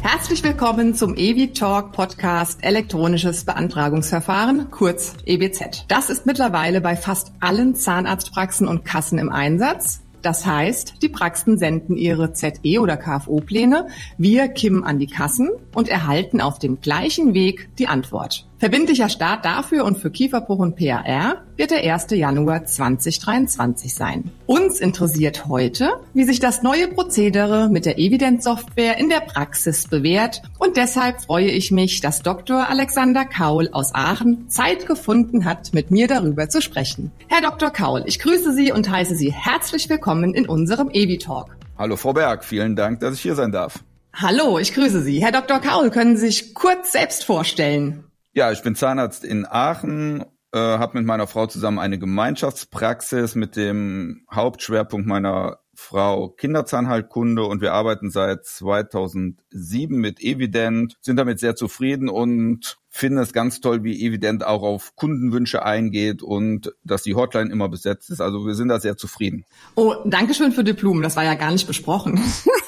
[0.00, 5.84] Herzlich willkommen zum EWI Talk Podcast Elektronisches Beantragungsverfahren, kurz EBZ.
[5.88, 10.00] Das ist mittlerweile bei fast allen Zahnarztpraxen und Kassen im Einsatz.
[10.22, 15.88] Das heißt, die Praxen senden ihre ZE- oder KFO-Pläne via KIM an die Kassen und
[15.88, 18.46] erhalten auf dem gleichen Weg die Antwort.
[18.64, 22.06] Verbindlicher Start dafür und für Kieferbruch und PAR wird der 1.
[22.12, 24.30] Januar 2023 sein.
[24.46, 30.40] Uns interessiert heute, wie sich das neue Prozedere mit der Evidenzsoftware in der Praxis bewährt
[30.58, 32.66] und deshalb freue ich mich, dass Dr.
[32.66, 37.12] Alexander Kaul aus Aachen Zeit gefunden hat, mit mir darüber zu sprechen.
[37.28, 37.68] Herr Dr.
[37.68, 41.54] Kaul, ich grüße Sie und heiße Sie herzlich willkommen in unserem Evi Talk.
[41.76, 43.84] Hallo Frau Berg, vielen Dank, dass ich hier sein darf.
[44.14, 45.22] Hallo, ich grüße Sie.
[45.22, 45.60] Herr Dr.
[45.60, 48.04] Kaul, können Sie sich kurz selbst vorstellen?
[48.36, 53.54] Ja, ich bin Zahnarzt in Aachen, äh, habe mit meiner Frau zusammen eine Gemeinschaftspraxis mit
[53.54, 61.56] dem Hauptschwerpunkt meiner Frau Kinderzahnheilkunde und wir arbeiten seit 2007 mit Evident, sind damit sehr
[61.56, 67.14] zufrieden und finden es ganz toll, wie Evident auch auf Kundenwünsche eingeht und dass die
[67.14, 68.22] Hotline immer besetzt ist.
[68.22, 69.44] Also wir sind da sehr zufrieden.
[69.74, 71.02] Oh, danke schön für die Blumen.
[71.02, 72.18] Das war ja gar nicht besprochen.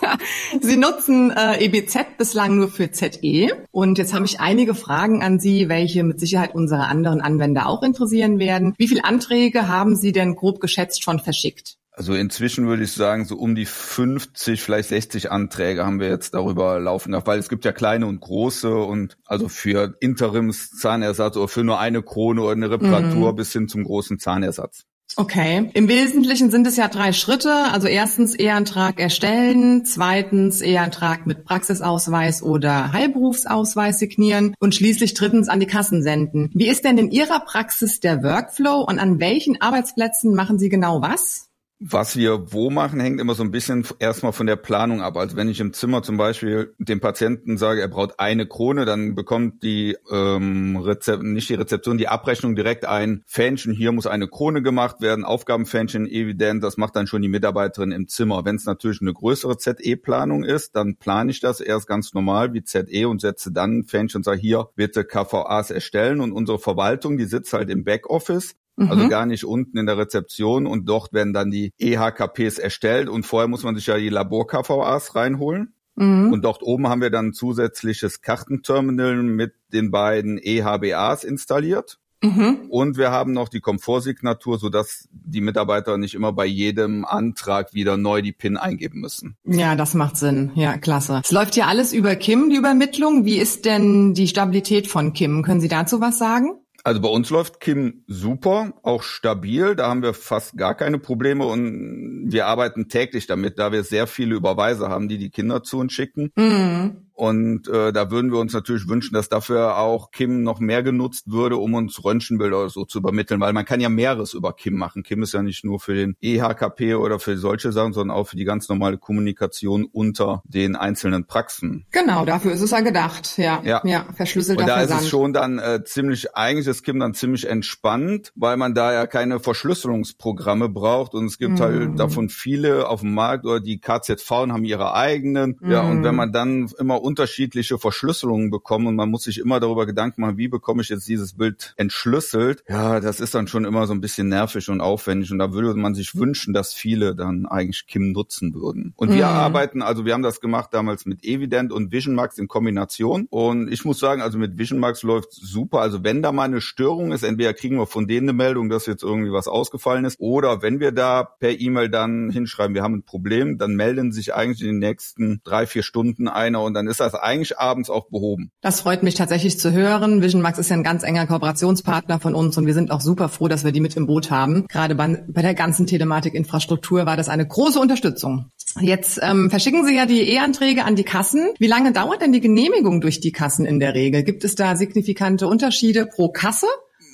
[0.60, 3.50] Sie nutzen äh, EBZ bislang nur für ZE.
[3.70, 7.82] Und jetzt habe ich einige Fragen an Sie, welche mit Sicherheit unsere anderen Anwender auch
[7.82, 8.74] interessieren werden.
[8.76, 11.78] Wie viele Anträge haben Sie denn grob geschätzt schon verschickt?
[11.98, 16.34] Also inzwischen würde ich sagen, so um die 50, vielleicht 60 Anträge haben wir jetzt
[16.34, 21.48] darüber laufen gehabt, weil es gibt ja kleine und große und also für Interimszahnersatz oder
[21.48, 23.36] für nur eine Krone oder eine Reparatur mhm.
[23.36, 24.84] bis hin zum großen Zahnersatz.
[25.16, 25.70] Okay.
[25.72, 27.50] Im Wesentlichen sind es ja drei Schritte.
[27.72, 35.60] Also erstens Eheantrag erstellen, zweitens Eheantrag mit Praxisausweis oder Heilberufsausweis signieren und schließlich drittens an
[35.60, 36.50] die Kassen senden.
[36.52, 41.00] Wie ist denn in Ihrer Praxis der Workflow und an welchen Arbeitsplätzen machen Sie genau
[41.00, 41.48] was?
[41.78, 45.18] Was wir wo machen, hängt immer so ein bisschen erstmal von der Planung ab.
[45.18, 49.14] Also wenn ich im Zimmer zum Beispiel dem Patienten sage, er braucht eine Krone, dann
[49.14, 53.74] bekommt die ähm, Rezept, nicht die Rezeption, die Abrechnung direkt ein Fähnchen.
[53.74, 56.64] Hier muss eine Krone gemacht werden, Aufgabenfähnchen evident.
[56.64, 58.46] Das macht dann schon die Mitarbeiterin im Zimmer.
[58.46, 62.64] Wenn es natürlich eine größere ZE-Planung ist, dann plane ich das erst ganz normal wie
[62.64, 66.22] ZE und setze dann Fähnchen und sage, hier bitte KVAs erstellen.
[66.22, 69.08] Und unsere Verwaltung, die sitzt halt im Backoffice also mhm.
[69.08, 73.48] gar nicht unten in der Rezeption und dort werden dann die EHKPs erstellt und vorher
[73.48, 75.72] muss man sich ja die Labor-KVAs reinholen.
[75.94, 76.32] Mhm.
[76.32, 81.98] Und dort oben haben wir dann ein zusätzliches Kartenterminal mit den beiden EHBAs installiert.
[82.22, 82.66] Mhm.
[82.68, 87.96] Und wir haben noch die Komfortsignatur, sodass die Mitarbeiter nicht immer bei jedem Antrag wieder
[87.96, 89.36] neu die PIN eingeben müssen.
[89.44, 90.50] Ja, das macht Sinn.
[90.54, 91.20] Ja, klasse.
[91.24, 93.24] Es läuft ja alles über Kim, die Übermittlung.
[93.24, 95.42] Wie ist denn die Stabilität von Kim?
[95.42, 96.58] Können Sie dazu was sagen?
[96.86, 99.74] Also bei uns läuft Kim super, auch stabil.
[99.74, 104.06] Da haben wir fast gar keine Probleme und wir arbeiten täglich damit, da wir sehr
[104.06, 106.30] viele Überweise haben, die die Kinder zu uns schicken.
[106.36, 107.05] Mhm.
[107.16, 111.32] Und äh, da würden wir uns natürlich wünschen, dass dafür auch Kim noch mehr genutzt
[111.32, 114.74] würde, um uns Röntgenbilder oder so zu übermitteln, weil man kann ja mehreres über Kim
[114.74, 115.02] machen.
[115.02, 118.36] Kim ist ja nicht nur für den EHKP oder für solche Sachen, sondern auch für
[118.36, 121.86] die ganz normale Kommunikation unter den einzelnen Praxen.
[121.90, 123.38] Genau, dafür ist es ja gedacht.
[123.38, 125.00] Ja, ja, ja verschlüsselter Und da Versand.
[125.00, 128.92] ist es schon dann äh, ziemlich, eigentlich ist Kim dann ziemlich entspannt, weil man da
[128.92, 131.88] ja keine Verschlüsselungsprogramme braucht und es gibt halt mhm.
[131.88, 135.56] halt davon viele auf dem Markt oder die KZV haben ihre eigenen.
[135.60, 135.70] Mhm.
[135.70, 139.86] Ja, und wenn man dann immer unterschiedliche Verschlüsselungen bekommen und man muss sich immer darüber
[139.86, 142.64] Gedanken machen, wie bekomme ich jetzt dieses Bild entschlüsselt.
[142.68, 145.78] Ja, das ist dann schon immer so ein bisschen nervig und aufwendig und da würde
[145.78, 148.92] man sich wünschen, dass viele dann eigentlich Kim nutzen würden.
[148.96, 149.32] Und wir mhm.
[149.32, 153.84] arbeiten, also wir haben das gemacht damals mit Evident und Visionmax in Kombination und ich
[153.84, 155.82] muss sagen, also mit Visionmax läuft super.
[155.82, 158.86] Also wenn da mal eine Störung ist, entweder kriegen wir von denen eine Meldung, dass
[158.86, 162.94] jetzt irgendwie was ausgefallen ist oder wenn wir da per E-Mail dann hinschreiben, wir haben
[162.94, 166.88] ein Problem, dann melden sich eigentlich in den nächsten drei, vier Stunden einer und dann
[166.88, 168.50] ist ist das eigentlich abends auch behoben.
[168.62, 170.22] Das freut mich tatsächlich zu hören.
[170.22, 173.28] Vision Max ist ja ein ganz enger Kooperationspartner von uns und wir sind auch super
[173.28, 174.66] froh, dass wir die mit im Boot haben.
[174.68, 178.50] Gerade bei, bei der ganzen Telematikinfrastruktur war das eine große Unterstützung.
[178.80, 181.50] Jetzt ähm, verschicken Sie ja die E-Anträge an die Kassen.
[181.58, 184.22] Wie lange dauert denn die Genehmigung durch die Kassen in der Regel?
[184.22, 186.66] Gibt es da signifikante Unterschiede pro Kasse?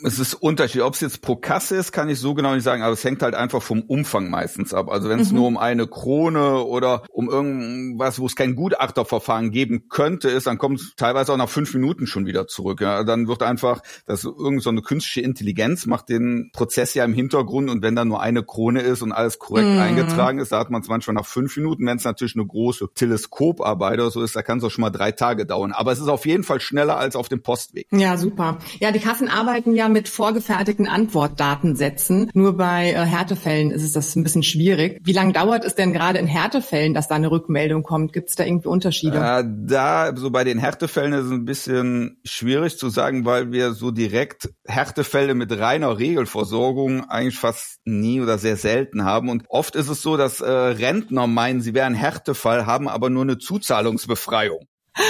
[0.04, 0.84] Es ist unterschiedlich.
[0.84, 3.22] Ob es jetzt pro Kasse ist, kann ich so genau nicht sagen, aber es hängt
[3.22, 4.90] halt einfach vom Umfang meistens ab.
[4.90, 5.36] Also wenn es mhm.
[5.36, 10.58] nur um eine Krone oder um irgendwas, wo es kein Gutachterverfahren geben könnte, ist, dann
[10.58, 12.80] kommt es teilweise auch nach fünf Minuten schon wieder zurück.
[12.80, 13.04] Ja.
[13.04, 17.70] Dann wird einfach, das irgend so eine künstliche Intelligenz macht den Prozess ja im Hintergrund
[17.70, 19.78] und wenn dann nur eine Krone ist und alles korrekt mhm.
[19.78, 21.86] eingetragen ist, da hat man es manchmal nach fünf Minuten.
[21.86, 24.90] Wenn es natürlich eine große Teleskoparbeit oder so ist, da kann es auch schon mal
[24.90, 25.72] drei Tage dauern.
[25.72, 27.86] Aber es ist auf jeden Fall schneller als auf dem Postweg.
[27.90, 28.58] Ja, super.
[28.80, 32.30] Ja, die Kassen arbeiten ja mit vorgefertigten Antwortdatensätzen.
[32.34, 34.98] Nur bei äh, Härtefällen ist es das ein bisschen schwierig.
[35.04, 38.12] Wie lange dauert es denn gerade in Härtefällen, dass da eine Rückmeldung kommt?
[38.12, 39.18] Gibt es da irgendwie Unterschiede?
[39.18, 43.72] Äh, da, so bei den Härtefällen ist es ein bisschen schwierig zu sagen, weil wir
[43.72, 49.28] so direkt Härtefälle mit reiner Regelversorgung eigentlich fast nie oder sehr selten haben.
[49.28, 53.22] Und oft ist es so, dass äh, Rentner meinen, sie wären Härtefall, haben aber nur
[53.22, 54.66] eine Zuzahlungsbefreiung.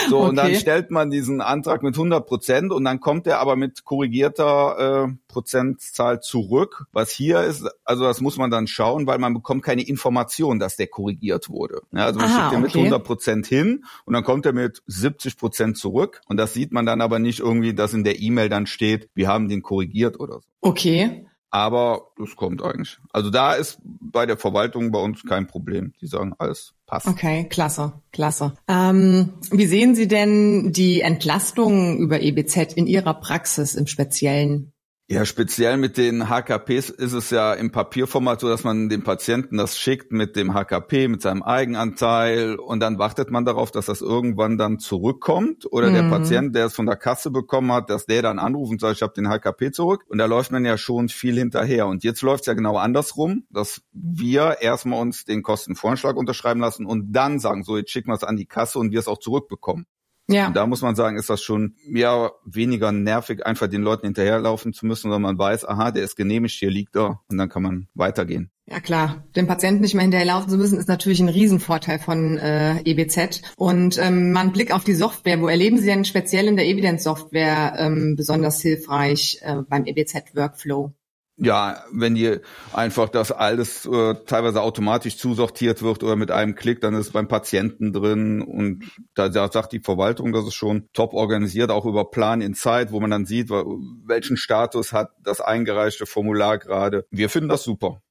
[0.09, 0.29] So, okay.
[0.29, 3.85] und dann stellt man diesen Antrag mit 100 Prozent und dann kommt er aber mit
[3.85, 6.85] korrigierter äh, Prozentzahl zurück.
[6.93, 10.77] Was hier ist, also das muss man dann schauen, weil man bekommt keine Information, dass
[10.77, 11.83] der korrigiert wurde.
[11.93, 12.79] Ja, also man Aha, schickt den okay.
[12.79, 16.73] mit 100 Prozent hin und dann kommt er mit 70 Prozent zurück und das sieht
[16.73, 20.21] man dann aber nicht irgendwie, dass in der E-Mail dann steht, wir haben den korrigiert
[20.21, 20.49] oder so.
[20.61, 21.27] Okay.
[21.55, 22.99] Aber das kommt eigentlich.
[23.13, 25.93] Also da ist bei der Verwaltung bei uns kein Problem.
[26.01, 27.07] Die sagen, alles passt.
[27.07, 28.55] Okay, klasse, klasse.
[28.69, 34.72] Ähm, wie sehen Sie denn die Entlastung über EBZ in Ihrer Praxis im Speziellen?
[35.13, 39.59] Ja, speziell mit den HKPs ist es ja im Papierformat so, dass man dem Patienten
[39.59, 44.01] das schickt mit dem HKP, mit seinem Eigenanteil und dann wartet man darauf, dass das
[44.01, 45.95] irgendwann dann zurückkommt oder mhm.
[45.95, 48.97] der Patient, der es von der Kasse bekommen hat, dass der dann anruft und sagt,
[48.97, 52.23] ich habe den HKP zurück und da läuft man ja schon viel hinterher und jetzt
[52.23, 57.39] läuft es ja genau andersrum, dass wir erstmal uns den Kostenvoranschlag unterschreiben lassen und dann
[57.39, 59.85] sagen, so jetzt schicken wir es an die Kasse und wir es auch zurückbekommen.
[60.29, 60.47] Ja.
[60.49, 64.73] Und da muss man sagen, ist das schon mehr weniger nervig, einfach den Leuten hinterherlaufen
[64.73, 67.63] zu müssen, sondern man weiß, aha, der ist genehmigt, hier liegt er und dann kann
[67.63, 68.51] man weitergehen.
[68.67, 72.81] Ja klar, dem Patienten nicht mehr hinterherlaufen zu müssen, ist natürlich ein Riesenvorteil von äh,
[72.85, 73.43] EBZ.
[73.57, 75.41] Und ähm, mal Blick auf die Software.
[75.41, 80.93] Wo erleben Sie denn speziell in der Evidenzsoftware ähm, besonders hilfreich äh, beim EBZ-Workflow?
[81.37, 82.39] Ja, wenn die
[82.73, 87.13] einfach das alles äh, teilweise automatisch zusortiert wird oder mit einem Klick, dann ist es
[87.13, 88.85] beim Patienten drin und
[89.15, 92.93] da, da sagt die Verwaltung, das ist schon top organisiert, auch über Plan in Zeit,
[92.93, 97.07] wo man dann sieht, welchen Status hat das eingereichte Formular gerade.
[97.11, 98.03] Wir finden das super.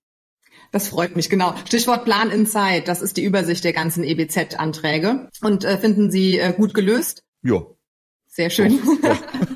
[0.71, 1.53] Das freut mich, genau.
[1.65, 5.29] Stichwort Plan in Zeit, das ist die Übersicht der ganzen EBZ-Anträge.
[5.41, 7.23] Und äh, finden Sie äh, gut gelöst?
[7.43, 7.65] Ja.
[8.27, 8.79] Sehr schön.
[9.03, 9.17] Ja.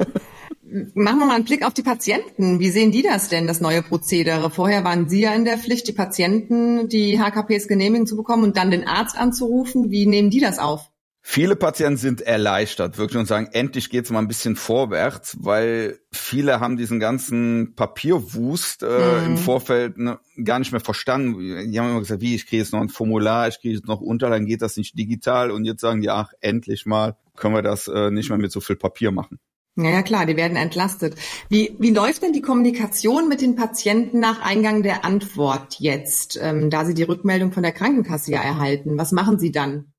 [0.94, 2.60] Machen wir mal einen Blick auf die Patienten.
[2.60, 4.50] Wie sehen die das denn, das neue Prozedere?
[4.50, 8.57] Vorher waren Sie ja in der Pflicht, die Patienten die HKPs genehmigen zu bekommen und
[8.57, 9.89] dann den Arzt anzurufen.
[9.89, 10.92] Wie nehmen die das auf?
[11.27, 16.60] Viele Patienten sind erleichtert, wirklich und sagen, endlich geht's mal ein bisschen vorwärts, weil viele
[16.60, 19.25] haben diesen ganzen Papierwust äh, mhm.
[19.25, 21.39] im Vorfeld ne, gar nicht mehr verstanden.
[21.71, 24.01] Die haben immer gesagt, wie, ich kriege jetzt noch ein Formular, ich kriege jetzt noch
[24.01, 25.50] Unterlagen, geht das nicht digital?
[25.50, 28.60] Und jetzt sagen die, ach, endlich mal können wir das äh, nicht mehr mit so
[28.60, 29.39] viel Papier machen.
[29.77, 31.16] Ja, ja, klar, die werden entlastet.
[31.50, 36.69] Wie, wie läuft denn die Kommunikation mit den Patienten nach Eingang der Antwort jetzt, ähm,
[36.69, 38.98] da Sie die Rückmeldung von der Krankenkasse ja erhalten?
[38.98, 39.92] Was machen Sie dann?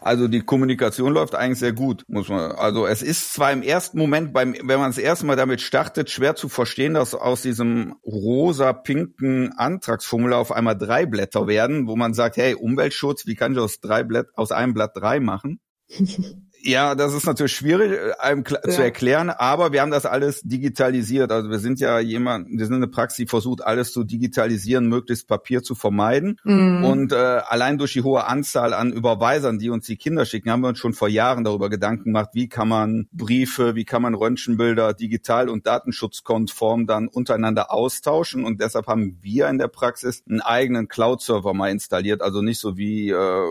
[0.00, 2.52] Also die Kommunikation läuft eigentlich sehr gut, muss man.
[2.52, 6.10] Also es ist zwar im ersten Moment, beim, wenn man das erste Mal damit startet,
[6.10, 12.14] schwer zu verstehen, dass aus diesem rosa-pinken Antragsformular auf einmal drei Blätter werden, wo man
[12.14, 15.60] sagt, hey, Umweltschutz, wie kann ich aus drei Blätt, aus einem Blatt drei machen?
[16.64, 18.60] Ja, das ist natürlich schwierig äh, einem ja.
[18.70, 21.32] zu erklären, aber wir haben das alles digitalisiert.
[21.32, 25.26] Also wir sind ja jemand, wir sind eine Praxis, die versucht, alles zu digitalisieren, möglichst
[25.26, 26.38] Papier zu vermeiden.
[26.44, 26.84] Mhm.
[26.84, 30.62] Und äh, allein durch die hohe Anzahl an Überweisern, die uns die Kinder schicken, haben
[30.62, 34.14] wir uns schon vor Jahren darüber Gedanken gemacht, wie kann man Briefe, wie kann man
[34.14, 38.44] Röntgenbilder digital und datenschutzkonform dann untereinander austauschen.
[38.44, 42.22] Und deshalb haben wir in der Praxis einen eigenen Cloud-Server mal installiert.
[42.22, 43.42] Also nicht so wie äh,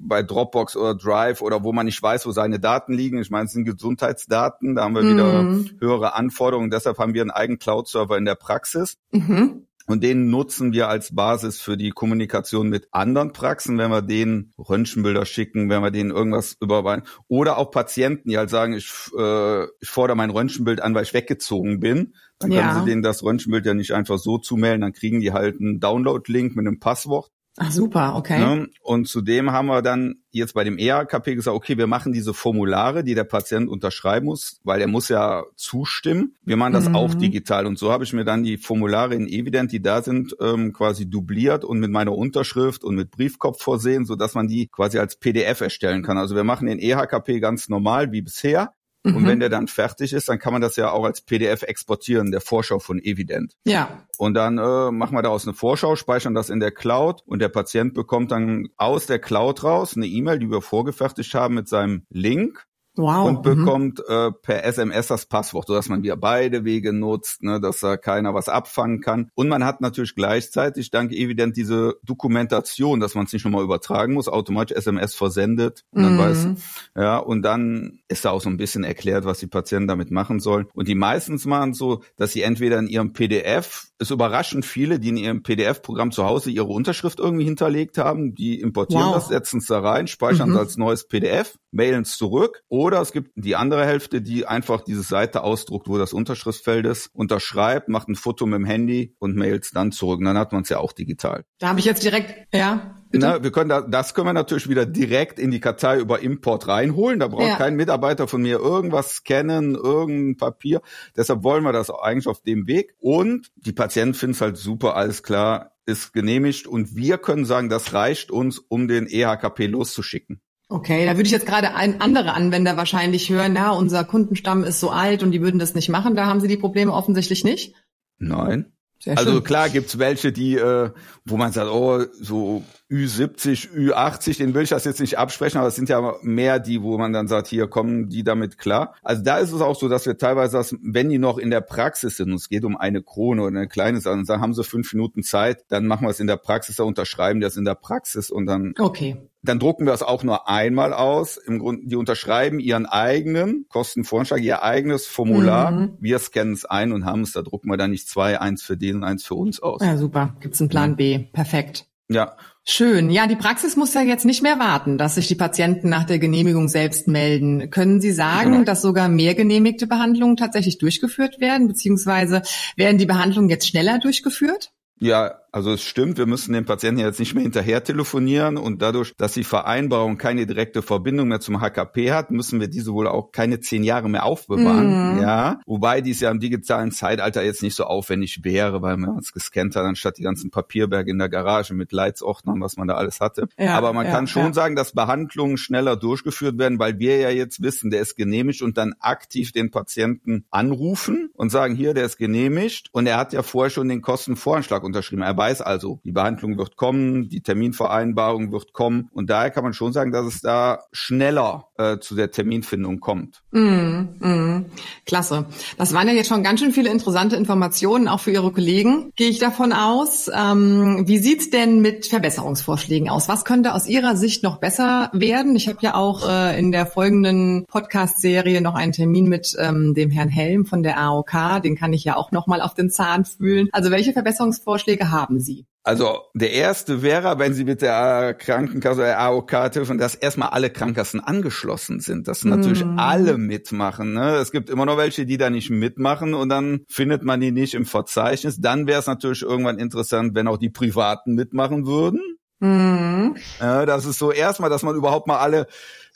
[0.00, 3.18] bei Dropbox oder Drive oder wo man nicht weiß, wo seine Daten liegen.
[3.18, 5.12] Ich meine, es sind Gesundheitsdaten, da haben wir mhm.
[5.12, 6.70] wieder höhere Anforderungen.
[6.70, 8.96] Deshalb haben wir einen eigenen Cloud-Server in der Praxis.
[9.10, 9.66] Mhm.
[9.88, 14.52] Und den nutzen wir als Basis für die Kommunikation mit anderen Praxen, wenn wir denen
[14.58, 17.04] Röntgenbilder schicken, wenn wir denen irgendwas überweisen.
[17.26, 21.14] Oder auch Patienten, die halt sagen, ich, äh, ich fordere mein Röntgenbild an, weil ich
[21.14, 22.12] weggezogen bin.
[22.38, 22.78] Dann können ja.
[22.78, 24.82] sie denen das Röntgenbild ja nicht einfach so zumelden.
[24.82, 27.30] Dann kriegen die halt einen Download-Link mit einem Passwort.
[27.60, 28.38] Ach super, okay.
[28.38, 28.68] Ne?
[28.82, 33.02] Und zudem haben wir dann jetzt bei dem EHKP gesagt, okay, wir machen diese Formulare,
[33.02, 36.36] die der Patient unterschreiben muss, weil er muss ja zustimmen.
[36.44, 36.94] Wir machen das mhm.
[36.94, 37.66] auch digital.
[37.66, 41.10] Und so habe ich mir dann die Formulare in Evident, die da sind, ähm, quasi
[41.10, 45.16] dubliert und mit meiner Unterschrift und mit Briefkopf versehen, so dass man die quasi als
[45.16, 46.16] PDF erstellen kann.
[46.16, 48.72] Also wir machen den EHKP ganz normal wie bisher.
[49.04, 49.16] Mhm.
[49.16, 52.30] Und wenn der dann fertig ist, dann kann man das ja auch als PDF exportieren,
[52.30, 53.54] der Vorschau von Evident.
[53.64, 54.06] Ja.
[54.18, 57.48] Und dann äh, machen wir daraus eine Vorschau, speichern das in der Cloud und der
[57.48, 62.04] Patient bekommt dann aus der Cloud raus eine E-Mail, die wir vorgefertigt haben mit seinem
[62.10, 62.67] Link
[62.98, 63.28] wow.
[63.28, 63.42] und mhm.
[63.42, 64.14] bekommt mhm.
[64.14, 68.34] äh, per SMS das Passwort, sodass man wieder beide Wege nutzt, ne, dass da keiner
[68.34, 69.30] was abfangen kann.
[69.34, 74.14] Und man hat natürlich gleichzeitig dank Evident diese Dokumentation, dass man es nicht nochmal übertragen
[74.14, 75.84] muss, automatisch SMS versendet.
[75.90, 76.18] Und dann mhm.
[76.18, 76.48] weiß,
[76.96, 80.40] ja, und dann ist da auch so ein bisschen erklärt, was die Patienten damit machen
[80.40, 80.66] sollen.
[80.74, 85.08] Und die meistens machen so, dass sie entweder in ihrem PDF, es überraschen viele, die
[85.08, 89.14] in ihrem PDF-Programm zu Hause ihre Unterschrift irgendwie hinterlegt haben, die importieren wow.
[89.14, 90.60] das, setzen es da rein, speichern es mhm.
[90.60, 92.62] als neues PDF, mailen es zurück.
[92.68, 97.10] Oder es gibt die andere Hälfte, die einfach diese Seite ausdruckt, wo das Unterschriftfeld ist,
[97.14, 100.18] unterschreibt, macht ein Foto mit dem Handy und mailt es dann zurück.
[100.18, 101.44] Und dann hat man es ja auch digital.
[101.58, 104.84] Da habe ich jetzt direkt, ja, na, wir können da, das können wir natürlich wieder
[104.84, 107.20] direkt in die Kartei über Import reinholen.
[107.20, 107.56] Da braucht ja.
[107.56, 110.82] kein Mitarbeiter von mir irgendwas scannen, irgendein Papier.
[111.16, 112.94] Deshalb wollen wir das eigentlich auf dem Weg.
[112.98, 116.66] Und die Patienten finden es halt super, alles klar, ist genehmigt.
[116.66, 120.40] Und wir können sagen, das reicht uns, um den EHKP loszuschicken.
[120.70, 124.80] Okay, da würde ich jetzt gerade ein andere Anwender wahrscheinlich hören, na, unser Kundenstamm ist
[124.80, 126.14] so alt und die würden das nicht machen.
[126.14, 127.74] Da haben sie die Probleme offensichtlich nicht.
[128.18, 128.72] Nein.
[129.06, 130.90] Also klar gibt's welche, die, äh,
[131.24, 135.68] wo man sagt, oh, so Ü70, Ü80, den will ich das jetzt nicht absprechen, aber
[135.68, 138.96] es sind ja mehr die, wo man dann sagt, hier kommen die damit klar.
[139.02, 141.60] Also da ist es auch so, dass wir teilweise, das, wenn die noch in der
[141.60, 144.64] Praxis sind, und es geht um eine Krone oder eine kleine Sache, dann haben sie
[144.64, 147.64] fünf Minuten Zeit, dann machen wir es in der Praxis, da unterschreiben die das in
[147.64, 149.16] der Praxis und dann okay.
[149.48, 151.38] Dann drucken wir es auch nur einmal aus.
[151.38, 155.70] Im Grunde, die unterschreiben ihren eigenen Kostenvoranschlag, ihr eigenes Formular.
[155.70, 155.96] Mhm.
[156.00, 157.32] Wir scannen es ein und haben es.
[157.32, 159.80] Da drucken wir dann nicht zwei, eins für den, eins für uns aus.
[159.82, 160.36] Ja, super.
[160.40, 161.20] Gibt's einen Plan B.
[161.32, 161.86] Perfekt.
[162.10, 162.36] Ja.
[162.64, 163.08] Schön.
[163.08, 166.18] Ja, die Praxis muss ja jetzt nicht mehr warten, dass sich die Patienten nach der
[166.18, 167.70] Genehmigung selbst melden.
[167.70, 168.64] Können Sie sagen, genau.
[168.64, 172.42] dass sogar mehr genehmigte Behandlungen tatsächlich durchgeführt werden, beziehungsweise
[172.76, 174.72] werden die Behandlungen jetzt schneller durchgeführt?
[175.00, 179.14] Ja, also es stimmt, wir müssen den Patienten jetzt nicht mehr hinterher telefonieren und dadurch,
[179.16, 183.32] dass die Vereinbarung keine direkte Verbindung mehr zum HKP hat, müssen wir diese wohl auch
[183.32, 185.14] keine zehn Jahre mehr aufbewahren.
[185.14, 185.22] Mhm.
[185.22, 189.32] Ja, wobei dies ja im digitalen Zeitalter jetzt nicht so aufwendig wäre, weil man es
[189.32, 193.20] gescannt hat, anstatt die ganzen Papierberge in der Garage mit Leitsordnern, was man da alles
[193.20, 193.48] hatte.
[193.58, 194.52] Ja, Aber man ja, kann schon ja.
[194.52, 198.76] sagen, dass Behandlungen schneller durchgeführt werden, weil wir ja jetzt wissen, der ist genehmigt und
[198.76, 203.42] dann aktiv den Patienten anrufen und sagen, hier, der ist genehmigt und er hat ja
[203.42, 205.22] vorher schon den Kostenvoranschlag unterschrieben.
[205.22, 209.72] Er weiß also, die Behandlung wird kommen, die Terminvereinbarung wird kommen und daher kann man
[209.72, 213.42] schon sagen, dass es da schneller äh, zu der Terminfindung kommt.
[213.52, 214.66] Mm, mm,
[215.06, 215.46] klasse.
[215.78, 219.30] Das waren ja jetzt schon ganz schön viele interessante Informationen, auch für Ihre Kollegen, gehe
[219.30, 220.30] ich davon aus.
[220.34, 223.28] Ähm, wie sieht's denn mit Verbesserungsvorschlägen aus?
[223.28, 225.56] Was könnte aus Ihrer Sicht noch besser werden?
[225.56, 230.10] Ich habe ja auch äh, in der folgenden Podcast-Serie noch einen Termin mit ähm, dem
[230.10, 231.62] Herrn Helm von der AOK.
[231.62, 233.68] Den kann ich ja auch noch mal auf den Zahn fühlen.
[233.72, 235.66] Also welche Verbesserungsvorschläge haben Sie?
[235.88, 240.68] Also der erste wäre, wenn Sie mit der Krankenkasse oder AOK telefonieren, dass erstmal alle
[240.68, 242.98] Krankenkassen angeschlossen sind, dass natürlich mm.
[242.98, 244.12] alle mitmachen.
[244.12, 244.36] Ne?
[244.36, 247.72] Es gibt immer noch welche, die da nicht mitmachen und dann findet man die nicht
[247.72, 248.60] im Verzeichnis.
[248.60, 252.20] Dann wäre es natürlich irgendwann interessant, wenn auch die Privaten mitmachen würden.
[252.60, 253.36] Mhm.
[253.60, 255.66] Ja, das ist so erstmal, dass man überhaupt mal alle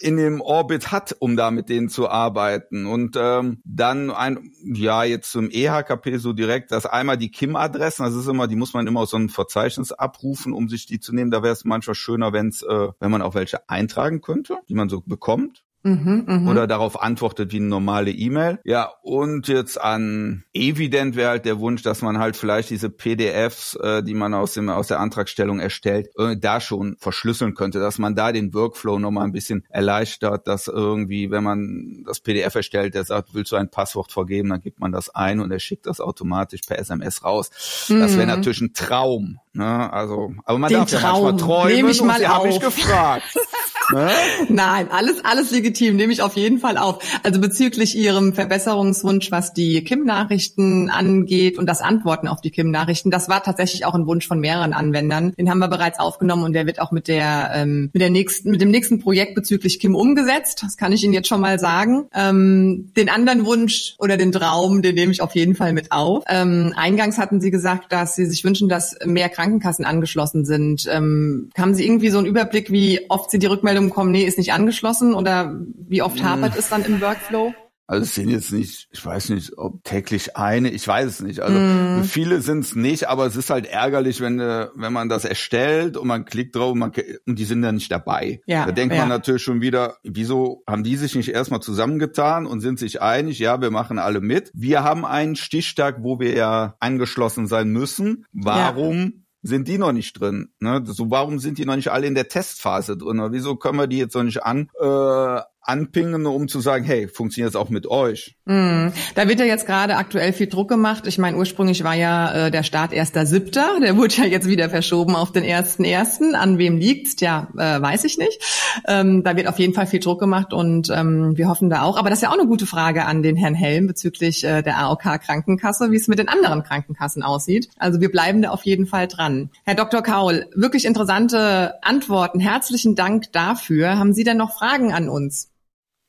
[0.00, 2.86] in dem Orbit hat, um da mit denen zu arbeiten.
[2.86, 8.14] Und ähm, dann ein, ja, jetzt zum EHKP so direkt, dass einmal die KIM-Adressen, das
[8.14, 11.14] ist immer, die muss man immer aus so einem Verzeichnis abrufen, um sich die zu
[11.14, 11.30] nehmen.
[11.30, 14.88] Da wäre es manchmal schöner, wenn's, äh, wenn man auch welche eintragen könnte, die man
[14.88, 15.62] so bekommt.
[15.82, 16.50] Mhm, mh.
[16.50, 18.60] Oder darauf antwortet wie eine normale E-Mail.
[18.64, 23.74] Ja, und jetzt an Evident wäre halt der Wunsch, dass man halt vielleicht diese PDFs,
[23.76, 27.98] äh, die man aus dem aus der Antragstellung erstellt, äh, da schon verschlüsseln könnte, dass
[27.98, 32.94] man da den Workflow nochmal ein bisschen erleichtert, dass irgendwie, wenn man das PDF erstellt,
[32.94, 35.86] der sagt, willst du ein Passwort vergeben, dann gibt man das ein und er schickt
[35.86, 37.50] das automatisch per SMS raus.
[37.88, 38.00] Mhm.
[38.00, 39.38] Das wäre natürlich ein Traum.
[39.52, 39.92] Ne?
[39.92, 41.02] Also, aber man den darf Traum.
[41.02, 41.74] ja manchmal träumen.
[41.76, 42.32] Nehme ich mal und auf.
[42.32, 43.24] haben mich gefragt.
[43.90, 44.10] Ne?
[44.48, 47.02] Nein, alles, alles legitim, nehme ich auf jeden Fall auf.
[47.22, 53.28] Also bezüglich Ihrem Verbesserungswunsch, was die Kim-Nachrichten angeht und das Antworten auf die Kim-Nachrichten, das
[53.28, 55.32] war tatsächlich auch ein Wunsch von mehreren Anwendern.
[55.32, 58.50] Den haben wir bereits aufgenommen und der wird auch mit der, ähm, mit der nächsten,
[58.50, 60.62] mit dem nächsten Projekt bezüglich Kim umgesetzt.
[60.62, 62.06] Das kann ich Ihnen jetzt schon mal sagen.
[62.14, 66.24] Ähm, den anderen Wunsch oder den Traum, den nehme ich auf jeden Fall mit auf.
[66.28, 70.88] Ähm, eingangs hatten Sie gesagt, dass Sie sich wünschen, dass mehr Krankenkassen angeschlossen sind.
[70.90, 74.24] Ähm, haben Sie irgendwie so einen Überblick, wie oft Sie die Rückmeldung Rückmeldungen kommen, nee,
[74.24, 75.54] ist nicht angeschlossen oder
[75.88, 76.28] wie oft hm.
[76.28, 77.54] hapert es dann im Workflow?
[77.88, 81.40] Also es sind jetzt nicht, ich weiß nicht, ob täglich eine, ich weiß es nicht.
[81.40, 82.04] Also mm.
[82.04, 85.98] viele sind es nicht, aber es ist halt ärgerlich, wenn äh, wenn man das erstellt
[85.98, 86.92] und man klickt drauf und, man,
[87.26, 88.40] und die sind dann nicht dabei.
[88.46, 89.00] Ja, da denkt ja.
[89.00, 93.40] man natürlich schon wieder, wieso haben die sich nicht erstmal zusammengetan und sind sich einig,
[93.40, 94.50] ja, wir machen alle mit.
[94.54, 98.24] Wir haben einen Stichtag, wo wir ja angeschlossen sein müssen.
[98.32, 100.50] Warum ja sind die noch nicht drin?
[100.60, 100.82] Ne?
[100.84, 103.20] So, warum sind die noch nicht alle in der Testphase drin?
[103.30, 107.50] Wieso können wir die jetzt noch nicht an, äh, anpingen, um zu sagen, hey, funktioniert
[107.50, 108.36] es auch mit euch?
[108.46, 111.06] Mm, da wird ja jetzt gerade aktuell viel Druck gemacht.
[111.06, 113.78] Ich meine, ursprünglich war ja äh, der Start erster Siebter.
[113.80, 116.34] Der wurde ja jetzt wieder verschoben auf den ersten ersten.
[116.34, 117.20] An wem liegt's?
[117.20, 118.42] Ja, äh, weiß ich nicht.
[118.88, 121.96] Ähm, da wird auf jeden Fall viel Druck gemacht und ähm, wir hoffen da auch.
[121.96, 124.78] Aber das ist ja auch eine gute Frage an den Herrn Helm bezüglich äh, der
[124.78, 127.68] AOK Krankenkasse, wie es mit den anderen Krankenkassen aussieht.
[127.78, 129.50] Also wir bleiben da auf jeden Fall dran.
[129.64, 130.02] Herr Dr.
[130.02, 132.40] Kaul, wirklich interessante Antworten.
[132.40, 133.98] Herzlichen Dank dafür.
[133.98, 135.52] Haben Sie denn noch Fragen an uns?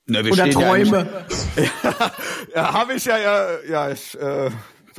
[0.05, 1.25] Na, Oder Träume.
[1.55, 2.11] Ja,
[2.55, 4.49] ja habe ich ja, ja, ja ich äh,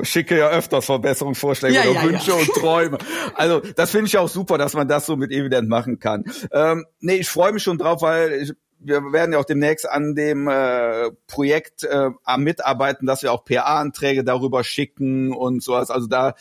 [0.02, 2.98] schicke ja öfters Verbesserungsvorschläge ja, oder ja, Wünsche und Träume.
[3.34, 6.24] Also das finde ich auch super, dass man das so mit Evident machen kann.
[6.52, 10.14] Ähm, nee, ich freue mich schon drauf, weil ich, wir werden ja auch demnächst an
[10.14, 15.90] dem äh, Projekt äh, am mitarbeiten, dass wir auch PA-Anträge darüber schicken und sowas.
[15.90, 16.34] Also da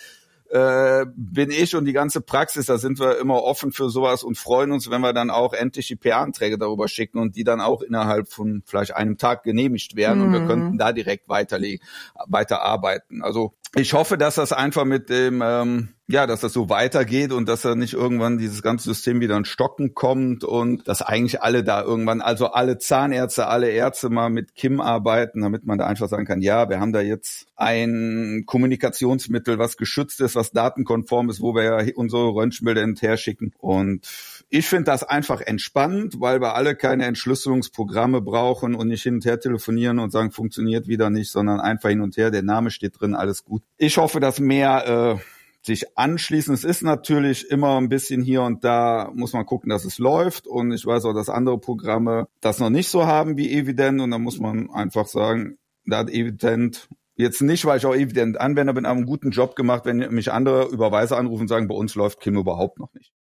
[0.53, 4.37] äh, bin ich und die ganze Praxis, da sind wir immer offen für sowas und
[4.37, 7.81] freuen uns, wenn wir dann auch endlich die PA-Anträge darüber schicken und die dann auch
[7.81, 10.45] innerhalb von vielleicht einem Tag genehmigt werden und wir Mhm.
[10.45, 11.83] könnten da direkt weiterlegen,
[12.27, 13.23] weiterarbeiten.
[13.23, 17.47] Also ich hoffe, dass das einfach mit dem, ähm, ja, dass das so weitergeht und
[17.47, 21.63] dass da nicht irgendwann dieses ganze System wieder in Stocken kommt und dass eigentlich alle
[21.63, 26.09] da irgendwann, also alle Zahnärzte, alle Ärzte mal mit Kim arbeiten, damit man da einfach
[26.09, 31.39] sagen kann, ja, wir haben da jetzt ein Kommunikationsmittel, was geschützt ist, was datenkonform ist,
[31.39, 33.53] wo wir ja unsere Röntgenbilder hinterher schicken.
[33.57, 34.05] Und
[34.49, 39.25] ich finde das einfach entspannend, weil wir alle keine Entschlüsselungsprogramme brauchen und nicht hin und
[39.25, 42.99] her telefonieren und sagen, funktioniert wieder nicht, sondern einfach hin und her, der Name steht
[42.99, 43.63] drin, alles gut.
[43.77, 46.53] Ich hoffe, dass mehr äh, sich anschließen.
[46.53, 50.45] Es ist natürlich immer ein bisschen hier und da, muss man gucken, dass es läuft.
[50.45, 54.01] Und ich weiß auch, dass andere Programme das noch nicht so haben wie Evident.
[54.01, 58.39] Und da muss man einfach sagen, da hat Evident jetzt nicht, weil ich auch Evident
[58.39, 61.75] Anwender bin, aber einen guten Job gemacht, wenn mich andere Überweise anrufen und sagen, bei
[61.75, 63.13] uns läuft Kim überhaupt noch nicht.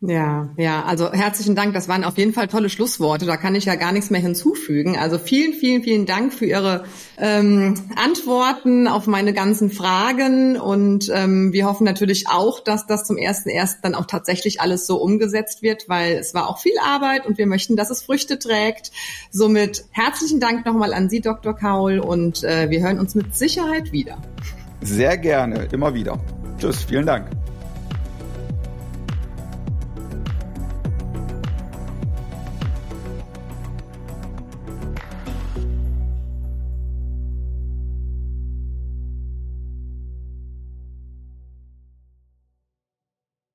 [0.00, 1.74] Ja, ja, also herzlichen Dank.
[1.74, 3.26] Das waren auf jeden Fall tolle Schlussworte.
[3.26, 4.96] Da kann ich ja gar nichts mehr hinzufügen.
[4.96, 6.84] Also vielen, vielen, vielen Dank für Ihre
[7.18, 10.56] ähm, Antworten auf meine ganzen Fragen.
[10.56, 14.86] Und ähm, wir hoffen natürlich auch, dass das zum ersten ersten dann auch tatsächlich alles
[14.86, 18.38] so umgesetzt wird, weil es war auch viel Arbeit und wir möchten, dass es Früchte
[18.38, 18.92] trägt.
[19.32, 21.56] Somit herzlichen Dank nochmal an Sie, Dr.
[21.56, 24.22] Kaul, und äh, wir hören uns mit Sicherheit wieder.
[24.80, 26.20] Sehr gerne, immer wieder.
[26.60, 27.37] Tschüss, vielen Dank.